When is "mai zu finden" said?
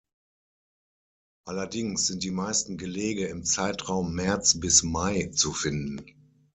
4.81-6.03